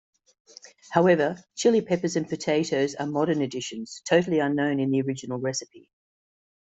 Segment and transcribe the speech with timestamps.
[0.89, 5.91] However, chili peppers and potatoes are modern additions, totally unknown in the original recipe.